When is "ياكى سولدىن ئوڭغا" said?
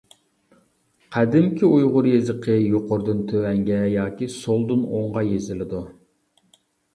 3.97-5.25